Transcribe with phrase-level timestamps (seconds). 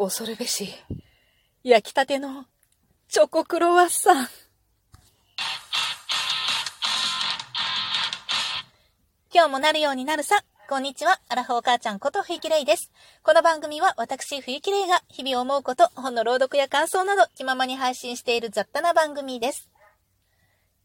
[0.00, 0.72] 恐るべし、
[1.64, 2.44] 焼きたての
[3.08, 4.28] チョコクロワッサン。
[9.34, 10.36] 今日もなるようになるさ。
[10.68, 11.20] こんにちは。
[11.28, 12.92] アラフォー母ちゃんこと冬木玲です。
[13.24, 19.68] この番組は私冬木玲が日々思うこと、本の朗読や感想など気ままに配信している雑多な番組です。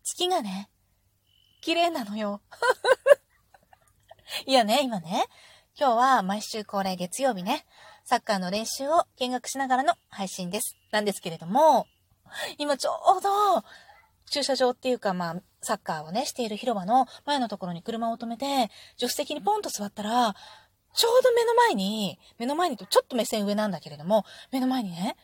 [0.03, 0.71] 月がね、
[1.61, 2.41] 綺麗なのよ。
[4.47, 5.27] いやね、今ね、
[5.77, 7.67] 今日は毎週恒例月曜日ね、
[8.05, 10.75] サッカーの練習を見学しながらの配信です。
[10.91, 11.87] なんですけれども、
[12.57, 13.63] 今ちょうど、
[14.25, 20.35] 駐車場っていうかまあ、サッカーをね、している広場の前のところに車を止めて、助手席にポンと座ったら、
[20.93, 25.15] ちょうど目の前に、目の前にとちょっと目線上なんだけれども、目の前にね、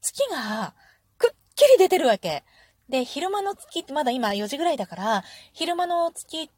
[0.00, 0.74] 月が
[1.18, 2.44] くっきり出てるわけ。
[2.88, 6.50] で、昼間の月ってまだ今4時ぐらいだから、昼間の月っ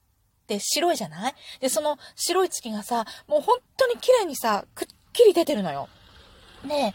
[0.46, 1.34] て白いじゃない？
[1.60, 4.88] で、その白い月がさ、もう本当に綺麗にさ、くっ
[5.18, 5.88] きり出てるのよ。
[6.66, 6.94] で、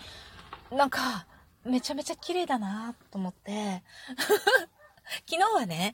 [0.75, 1.25] なんか、
[1.63, 3.83] めちゃめちゃ綺麗だなと思って、
[5.29, 5.93] 昨日はね、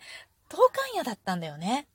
[0.49, 1.87] 東海夜だったんだよね。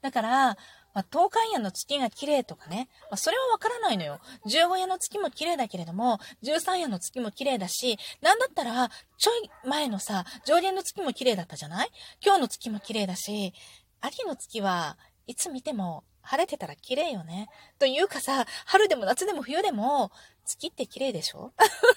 [0.00, 0.56] だから、
[0.94, 4.20] まあ、東海夜の月が綺麗とかね、まあ、それはわからないのよ。
[4.46, 11.90] 15夜の月も綺麗だけれども、13夜の月も綺麗だし、なんだったら、ちょい前のさ、上限の月も綺麗だったじゃない？
[12.22, 13.54] 今日の月も綺麗だし、
[14.02, 17.48] 秋の月はいつ見ても晴れてたら綺麗よね。
[17.78, 20.10] というかさ、春でも夏でも冬でも、
[20.44, 21.52] 月って綺麗でしょ？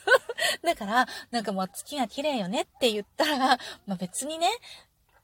[0.64, 4.50] だから、なんかもう月が綺麗よねって言ったら、まあ別にね、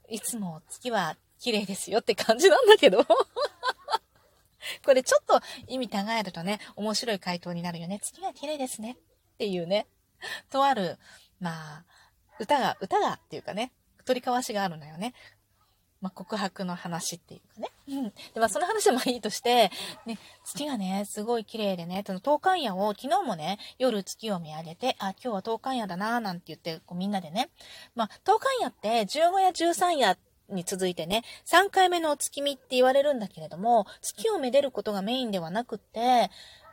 [0.08, 3.06] いつも月は綺麗ですよって感じなんだけど。
[4.84, 7.98] これちょっと意味考えるとね、面白い回答になるよね。
[8.00, 8.92] 月が綺麗ですね。
[8.92, 9.86] っていうね。
[10.50, 10.98] とある、
[11.40, 11.84] まあ、
[12.38, 13.72] 歌が、歌がっていうかね、
[14.04, 15.14] 取り交わしがあるのよね。
[16.00, 17.71] まあ、告白の話っていうかね。
[17.92, 18.04] うん。
[18.04, 19.70] で、まあ、その話はまあいいとして、
[20.06, 27.50] ね、月がね、すごい綺麗でね、その東海夜を、昨日もね、夜月を見上げて、あ、今日は東海夜だなーなんて言って、こうみんなでね。
[27.94, 30.18] まあ、東海夜って15夜13夜
[30.48, 36.30] に続いてね、3回目のお月見って言われるんだけれども、月をめでることがメインではなくって、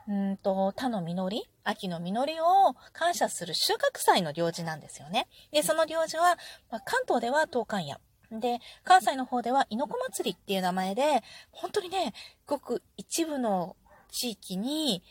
[0.07, 2.45] うんと、他の実り、秋の実りを
[2.93, 5.27] 感謝する収穫祭の行事なんですよね。
[5.51, 6.37] で、その行事は、
[6.71, 7.99] まあ、関東では東海夜。
[8.31, 12.13] で、関西の方では、猪子祭りっていう名前で、本当にね、
[12.45, 13.75] ごく一部の
[14.11, 15.03] 地域に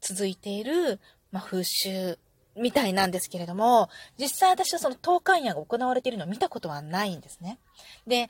[0.00, 1.00] 続いている、
[1.32, 2.18] まあ、風習
[2.56, 3.88] みたいなんですけれども、
[4.18, 7.58] 実際私はその東海夜が行われているのを見たことはないんですね。
[8.06, 8.28] で、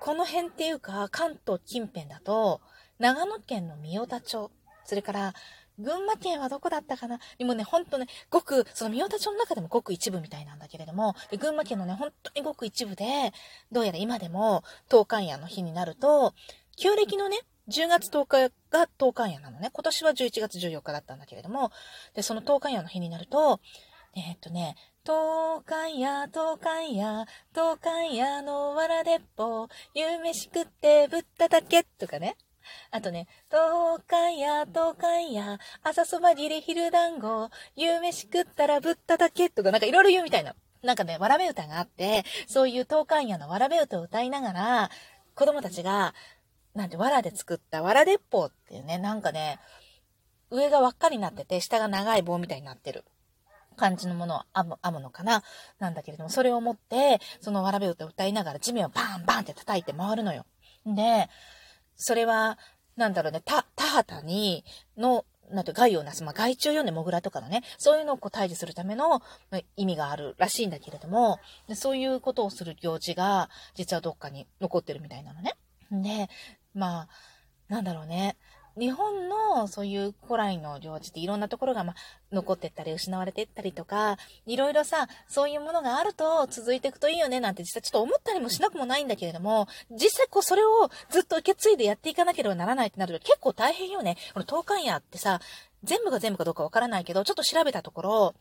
[0.00, 2.60] この辺っていうか、関東近辺だと、
[2.98, 4.50] 長野県の三代田町、
[4.84, 5.34] それから
[5.78, 7.18] 群馬県はどこだったかな？
[7.38, 13.32] でもね、ほんとね、ごく、その三代田町の中でもごく一部みたいなんだけれども、で群馬県のね、本当にごく一部で、
[13.72, 16.34] どうやら今でも、東海夜の日になると、
[16.76, 17.38] 旧暦のね、
[17.68, 19.70] 10月10日が東海夜なのね。
[19.72, 21.72] 今年は11月14日だったんだけれども、
[22.14, 23.60] で、その東海夜の日になると、
[24.14, 32.36] えー、っとね、東海夜、東海夜、東海夜のわらでっぽ、夕飯食ってぶったたけとかね。
[32.90, 40.54] あとね、東海や東海や、朝そば切り昼団子、夕飯食ったらぶっただけとかなんかいろいろ言うみたいな。
[40.82, 44.90] なんかね、わらべ歌があって、そういう東海やのわらべ歌を歌いながら、
[45.34, 46.14] 子供たちが、
[46.74, 49.58] なんて、わらで作ったわらでっぽうっていうね、なんかね、
[50.50, 53.04] 上が輪っかになってて、下が長い棒みたいになってる。
[53.76, 55.42] 感じのものを編む、編むのかな
[55.78, 60.46] なんだけれども、それを持って、そのわらべ歌を歌いながら地面をバンバンって叩いて回るのよ。
[60.86, 61.28] で、
[61.96, 62.58] それは、
[62.96, 64.64] なんだろうね、た、田畑に、
[64.96, 69.22] の、なんて害をなす、まあ、害虫よね、モグラとかのね、そういうのをこう退治するための、
[69.76, 75.56] 意味があるらしいんだけれども、でそういうことをする行事が、実はどっかに残ってるみたいなのね。
[75.90, 76.28] で、
[76.74, 77.08] まあ、
[77.68, 78.36] なんだろうね。
[78.78, 81.94] 日本のそういう古来の領地っていろんなところがま
[82.30, 94.16] 残ってったり失われてったりとか、いろいろさ、そういうものがあると続いていくといいよねなんて実際ちょっと思ったりもしなくもないんだけれども、実際こうそれをずっと受け継いでやっていかなければならないってなると結構大変よね。
[94.34, 95.40] この東海屋ってさ、
[95.84, 98.34] 全部が全部かどうかわからないけど、ちょっと調べたところ、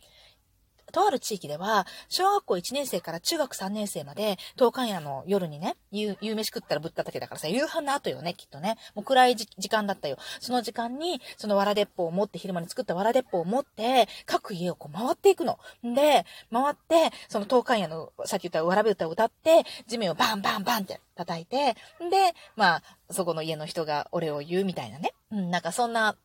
[0.96, 8.78] とある地域では、小学校1年生から中学3年生まで、東海夜の夜にね、夕、夕飯食ったらぶったたけだからさ、夕飯の後よね、きっとね。
[8.96, 10.16] もう暗い時間だったよ。
[10.40, 15.60] その時間に、そのわらでっぽを持って、昼間に作ったわらでっぽを持って、各家をこう回っていくの。
[15.84, 21.74] で、回って、その東海夜の、さっき言ったわらべ歌を歌って、地面をバンバンバンって叩いて、
[22.10, 25.14] で、まあ、そこの家の人がお礼を言うみたいなね。
[25.32, 26.16] うん、なんかそんな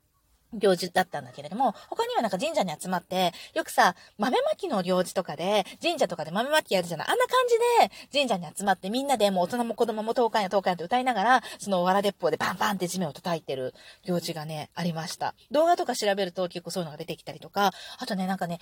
[0.53, 7.09] 行事だったんだけれども、他にはなんか神社に集まって、よくさ、豆まきの行事とかで、神社とかで豆まきやるじゃない？
[7.09, 7.37] あんな感
[7.81, 13.75] じで、神社に集まってみんなでもう大人も子供も東海や東海やって歌いながら、そのわら鉄砲でバンバンって地面を叩いてる
[14.05, 15.35] 行事がね、ありました。
[15.51, 18.59] 動画とか調べると結構そういうのが出てきたりとか、あとね、なんかね、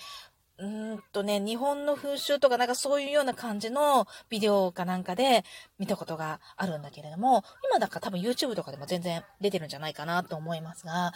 [0.60, 0.66] う
[0.96, 5.44] んとね、日本の風習とかなんかそういうような感じのビデオかなんかで
[5.78, 11.12] 見たことがあるんだけれども、今だから多分 YouTube とかでも全然出てるんじゃないかなと思いますが、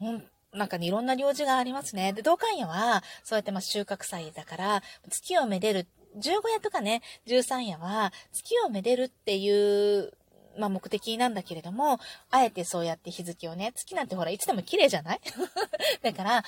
[0.00, 2.12] ほんなんかね、いろんな行事がありますね。
[2.12, 5.86] で、道館夜は、そうやってまあ収穫祭だから、月をめでる、
[6.16, 10.12] 十五夜とかね、十三夜は、月をめでるっていう、
[10.58, 12.00] まあ目的なんだけれども、
[12.30, 15.20] あえてそうやって日付をね、月なんてほら、いつでも綺麗じゃない？
[16.02, 16.44] だから、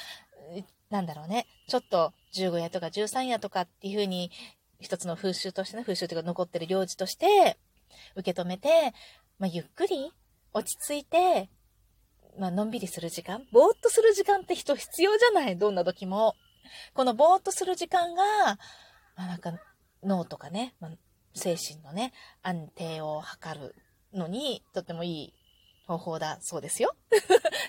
[0.95, 4.31] なんだろうね、ちょっと十五夜とか十三夜とかっていう風に、
[4.79, 7.59] 一つの風習としてね、風習というか残ってる行事として、
[8.15, 8.95] 受け止めて、
[9.41, 10.13] まあゆっくり、
[10.53, 11.51] 落ち着いて、
[12.39, 15.59] まあのんびりする時間、ぼーっとする時間って人必要じゃない？
[15.59, 16.37] どんな時も。
[16.95, 18.23] このぼーっとする時間が、
[19.17, 19.53] まあなんか
[20.05, 20.91] 脳とかね、まあ、
[21.35, 22.13] 精神のね、
[22.45, 23.75] 安定を図る
[24.13, 25.35] のにとってもいい
[25.89, 26.95] 方法だそうですよ。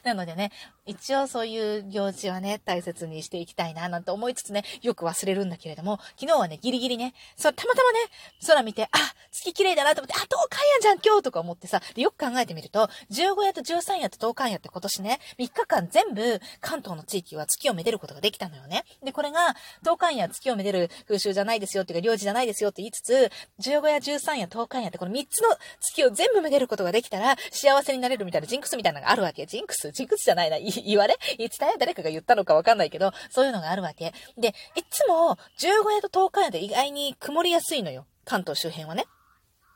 [0.05, 0.51] なのでね、
[0.85, 7.97] 一応そういう行事はね、大切にしていきたいな、なんて思いつつね、よく忘れるんだけれども、昨日はね、ギリギリね、そたまたまね、
[8.45, 8.89] 空見て、あ、
[9.31, 18.85] 月綺麗だなと思って、あ、東海夜じゃん、今日とか思ってさ、でよく考えてみると、15夜と13夜と東海夜って今年ね、3日間全部関東の地域は月をめでることができたのよね。
[19.03, 25.49] で、これが、東海夜月をめでる風習じゃないですよっていうか、領事じゃないですよって言いつつ、15夜、13夜、東海夜ってこの3つの
[25.79, 29.47] 月を全部めでることができたら、幸せになれるみたいなジンクスみたいなのがあるわけ。
[29.47, 30.59] ジンクスジンクスじゃないな。
[30.59, 31.17] 言われ？
[31.37, 34.13] 言ってた誰かが言ったのかわかんないけど、そういうのがあるわけ。
[34.37, 38.05] で、いつも15夜と10日夜で意外に曇りやすいのよ。
[38.25, 39.05] 関東周辺はね。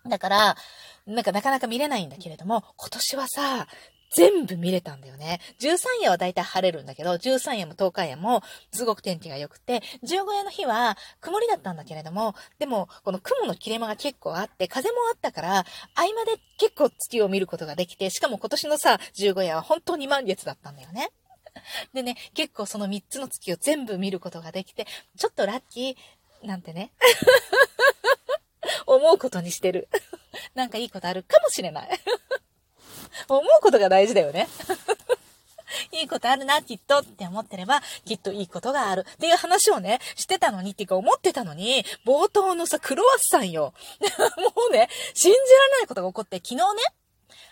[0.07, 0.55] だから、
[1.05, 3.67] なんかなかなか見れないんだけれども、今年はさ、
[4.11, 5.39] 全部見れたんだよね。
[5.59, 8.41] 13夜はだいたい晴れるんだけど、13夜も10日夜も
[8.71, 15.65] すごく天気が良くて、15夜の日は曇りだったんだけれども、でもこの雲の切れ間が結構あって、風もあったから、
[15.95, 21.09] 合間で結構月を見ることができて、しかも今年のさ、15夜は本当に満月だったんだよね。
[21.93, 26.91] でね、結構その3つの月を全部見ることができて、ちょっとラッキー、なんてね。
[28.85, 29.89] 思うことにしてる。
[30.55, 31.89] なんかいいことあるかもしれない。
[33.37, 34.47] 思うことが大事だよね。
[35.91, 39.05] いいことあるな、きっとって思ってれば、きっといいことがある。
[39.07, 43.73] っていう話をね、してたのにっていうか思ってたのに、冒頭のさ、クロワッサンよ。
[44.55, 46.63] もうね、信じられないことが起こって、昨日ね、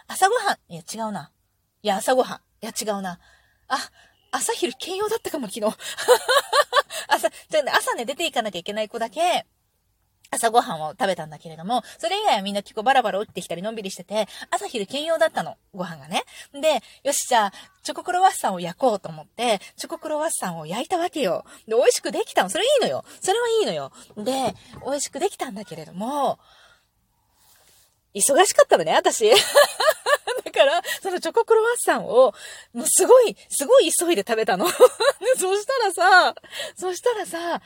[0.08, 1.32] 朝ごはん、いや違うな。
[1.84, 2.42] いや、朝ごはん。
[2.62, 3.20] いや、違うな。
[3.68, 3.78] あ、
[4.32, 5.78] 朝昼兼用だったかも、昨日。
[7.08, 9.46] 朝、じゃね、朝ね、出ていかなきゃいけない子だけ、
[10.30, 16.24] 朝ごはんを食べたんだけれども、それ以外はみんな結構バラバラ起きてきたりのんびりしてて、朝昼兼用だったの、ご飯がね。
[16.54, 17.54] で、よし、じゃあ、
[17.84, 21.46] チョコクロワッサンを焼こうと思って、チョコクロワッサンを焼いたわけよ。
[21.68, 22.50] で、美味しくできたの。
[22.50, 23.06] それいいのよ。
[23.22, 23.92] それはいいのよ。
[24.18, 24.54] で、
[24.86, 26.40] 美味しくできたんだけれども、
[28.14, 29.30] 忙しかったのね、私。
[30.44, 32.34] だから、そのチョコクロワッサンを、
[32.74, 34.68] もうすごい、すごい急いで食べたの。
[35.38, 36.36] そしたらさ、
[36.76, 37.62] そしたらさ、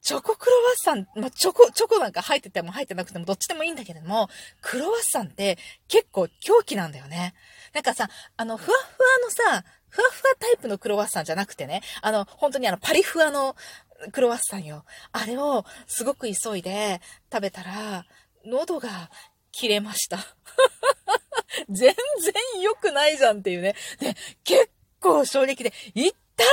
[0.00, 4.28] チョコクロワッサン、まあ、チョコ、チョコなんか入ってても入ってなくてもどっちでもいいんだけれども、
[4.62, 5.58] クロワッサンって
[5.88, 7.34] 結構狂気なんだよね。
[7.74, 13.56] なんかさ、あの、ふわふわのさ、ふわふわタイプのクロワッサンじゃなくてね、あの、本当にあの、パリふわの
[14.12, 14.84] クロワッサンよ。
[15.12, 17.00] あれをすごく急いで
[17.32, 18.04] 食べたら、
[18.44, 19.10] 喉が
[19.52, 20.18] 切れました。
[21.68, 23.74] 全然良くないじゃんっていうね。
[23.98, 24.14] で、
[24.44, 26.44] 結構衝撃で、いった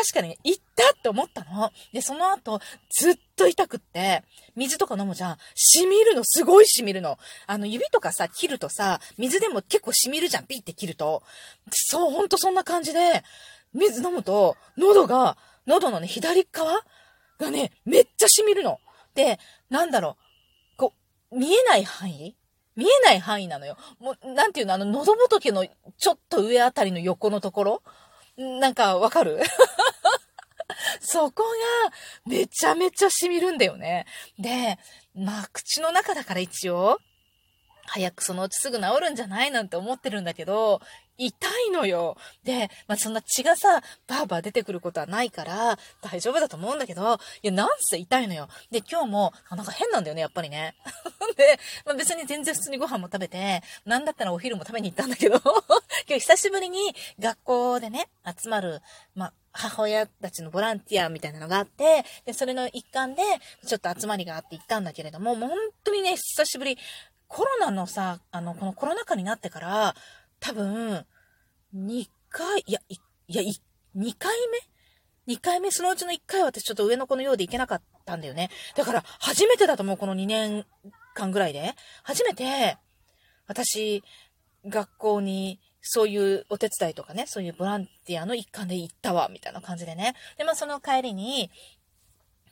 [0.00, 1.70] 確かに、行ったって思ったの。
[1.92, 4.22] で、その後、ずっと痛くって、
[4.56, 5.36] 水とか飲むじゃん。
[5.54, 7.18] 染みるの、すごい染みるの。
[7.46, 10.46] あの、指とかさ、切るとさ、水でも結構染みるじゃん。
[10.46, 11.22] ピッて切ると。
[11.70, 13.24] そう、ほんとそんな感じで、
[13.74, 16.82] 水飲むと、喉が、喉のね、左側
[17.38, 18.80] がね、めっちゃ染みるの。
[19.14, 19.38] で、
[19.68, 20.16] なんだろ
[20.74, 20.94] う、こ
[21.30, 22.34] う、見えない範囲？
[22.74, 23.76] 見えない範囲なのよ。
[23.98, 25.66] もう、なんていうの、あの、喉仏の
[25.98, 27.82] ちょっと上あたりの横のところ？
[28.38, 29.40] なんか、わかる？
[31.00, 31.92] そこが、
[32.26, 34.06] めちゃめちゃ染みるんだよね。
[34.38, 34.78] で、
[35.14, 36.98] まあ、口の中だから一応、
[37.86, 40.80] 早くそのうちすぐ治るんじゃないなんて思ってるんだけど、
[41.18, 42.16] 痛いのよ。
[42.44, 48.48] で、まあ、そんな血がさ、バーバー出てくることはないから、大丈夫だと思うんだけど、いや、なんせ痛いのよ。
[48.70, 50.74] で、今日も、なんか変なんだよね、やっぱりね。
[51.36, 55.40] で、まあ、別に全然普通にご飯も食べて、なんだったらお昼も食べに行ったんだけど、
[56.08, 58.80] 今日久しぶりに学校でね、集まる、
[59.14, 63.22] まあ、母親たちのボランティアみたいなのがあって、で、それの一環で、
[63.66, 66.78] ちょっと集まりがあって行ったんだけれども、もう本当にね、久しぶり、
[67.26, 69.94] コロナのさ、あの、このコロナ禍になってから、
[70.40, 71.06] 多分、
[71.74, 73.54] 2回、いや、いや、い、
[73.96, 74.34] 2回
[75.26, 78.50] 目 ?2 回目、そのうちの1回は私ちょっと上の子のようで行けなかったんだよね。
[78.76, 80.66] だから、初めてだと思う、この2年
[81.14, 81.74] 間ぐらいで。
[82.02, 82.78] 初めて、
[83.46, 84.02] 私、
[84.66, 90.14] 学校にそういうお手伝いとかね、そういうボランティアの一環で行ったわ、みたいな感じでね。
[90.36, 91.50] で、まあその帰りに、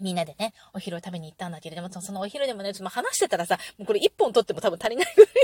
[0.00, 5.34] みんなでね、お昼を食べに行ったんだけれども、そのお昼でもね、ちょっと話してたらさ、もうこれ一本取っても多分足りないぐらい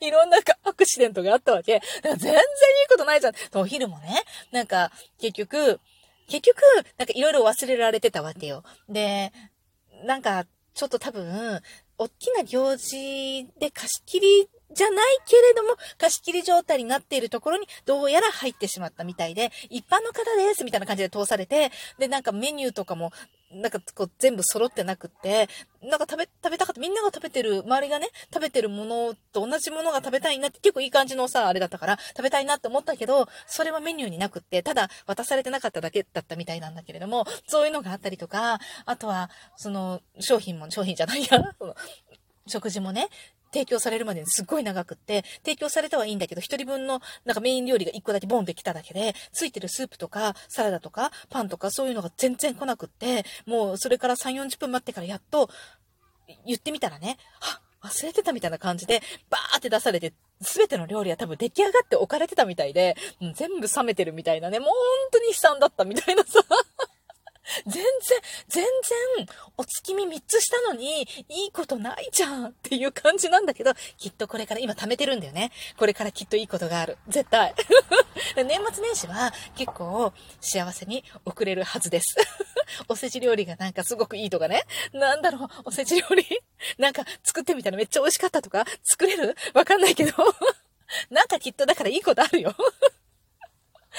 [0.06, 1.80] いろんなアクシデントがあったわけ。
[2.02, 2.40] 全然いい
[2.88, 3.34] ことないじゃん。
[3.54, 5.80] お昼もね、なんか、結局、
[6.28, 6.60] 結局、
[6.98, 8.64] なんかいろいろ忘れられてたわけよ。
[8.88, 9.32] で、
[10.04, 11.62] なんか、ちょっと多分、
[11.96, 23.12] 大きな行事で貸し切りじゃないけれども、貸し切り状態になっているところに、どうやら入ってしまったみたいで、一般の方ですみたいな感じで通されて、で、なんかメニューとかも、
[23.50, 25.48] なんかこう全部揃ってなくって、
[25.82, 41.74] なんか食べ、食べたかった、みんなが食べてる、周りがね、食べてるものと同じものが食べたいなって、結構いい感じのさ、あれだったから、食べたいなって思ったけど、それはメニューになくって、ただ渡されてなかっただけだったみたいなんだけれども、そういうのがあったりとか、あとは、その、商品も、商品じゃないや、その、
[42.46, 43.08] 食事もね、
[43.52, 55.50] 提供されるまでにすっごい長くって、提供されたはいいんだけど、一人分のなんかメイン料理が一個だけボンって来ただけで、ついてるスープとか、サラダとか、パンとかそういうのが全然来なくって、もうそれから3、40分待ってからやっと、
[56.46, 62.96] 言ってみたらね、はっ忘れてたみたいな感じで、バーって出されて、すべての料理は多分出来上がって置かれてたみたいで、
[63.34, 64.74] 全部冷めてるみたいなね、もう本
[65.12, 66.40] 当に悲惨だったみたいなさ。
[67.66, 67.82] 全然、
[68.48, 68.64] 全
[69.16, 69.26] 然、
[69.56, 75.50] お月見3つしたのに、いいことないじゃんっていう感じなんだけど、きっとこれから今貯めてるんだよね。
[75.76, 76.98] これからきっといいことがある。
[77.08, 77.54] 絶対。
[78.36, 82.16] 年末年始は結構幸せに送れるはずです。
[82.88, 84.64] おせち料理がなんかすごくいいとかね。
[84.92, 86.24] なんだろう、おせち料理？
[86.78, 89.36] なんか作ってみたらめっちゃ美味しかったとか、作れる？
[89.54, 90.12] わかんないけど。
[91.10, 92.54] なんかきっとだからいいことあるよ。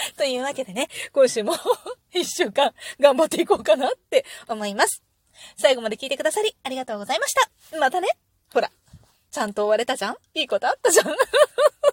[0.17, 1.53] というわけでね、今週も
[2.13, 5.01] 一週間頑張っていこうかなって思います。
[5.57, 7.33] 最後まで聞いてくださりありがとうございまし
[7.69, 7.77] た。
[7.79, 8.07] またね。
[8.53, 8.71] ほら、
[9.31, 10.17] ちゃんと終われたじゃん？
[10.33, 11.07] いいことあったじゃん